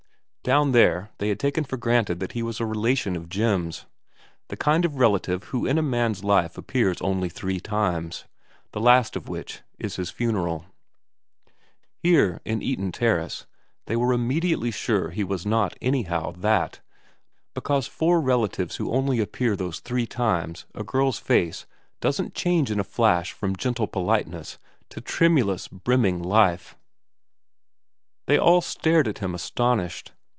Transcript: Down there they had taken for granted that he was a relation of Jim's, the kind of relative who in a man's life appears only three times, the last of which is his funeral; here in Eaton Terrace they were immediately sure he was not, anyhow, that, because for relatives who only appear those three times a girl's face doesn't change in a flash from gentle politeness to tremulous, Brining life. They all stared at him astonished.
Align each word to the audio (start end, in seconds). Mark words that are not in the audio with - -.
Down 0.43 0.71
there 0.71 1.11
they 1.19 1.29
had 1.29 1.39
taken 1.39 1.63
for 1.65 1.77
granted 1.77 2.19
that 2.19 2.31
he 2.31 2.41
was 2.41 2.59
a 2.59 2.65
relation 2.65 3.15
of 3.15 3.29
Jim's, 3.29 3.85
the 4.47 4.57
kind 4.57 4.85
of 4.85 4.95
relative 4.95 5.43
who 5.53 5.67
in 5.67 5.77
a 5.77 5.83
man's 5.83 6.23
life 6.23 6.57
appears 6.57 6.99
only 6.99 7.29
three 7.29 7.59
times, 7.59 8.25
the 8.71 8.79
last 8.79 9.15
of 9.15 9.29
which 9.29 9.61
is 9.77 9.97
his 9.97 10.09
funeral; 10.09 10.65
here 11.95 12.41
in 12.43 12.59
Eaton 12.63 12.91
Terrace 12.91 13.45
they 13.85 13.95
were 13.95 14.13
immediately 14.13 14.71
sure 14.71 15.11
he 15.11 15.23
was 15.23 15.45
not, 15.45 15.77
anyhow, 15.79 16.31
that, 16.31 16.81
because 17.53 17.85
for 17.85 18.19
relatives 18.19 18.77
who 18.77 18.91
only 18.91 19.19
appear 19.19 19.55
those 19.55 19.79
three 19.79 20.07
times 20.07 20.65
a 20.73 20.83
girl's 20.83 21.19
face 21.19 21.67
doesn't 21.99 22.33
change 22.33 22.71
in 22.71 22.79
a 22.79 22.83
flash 22.83 23.31
from 23.31 23.55
gentle 23.55 23.85
politeness 23.85 24.57
to 24.89 25.01
tremulous, 25.01 25.67
Brining 25.67 26.19
life. 26.25 26.75
They 28.25 28.39
all 28.39 28.61
stared 28.61 29.07
at 29.07 29.19
him 29.19 29.35
astonished. 29.35 30.13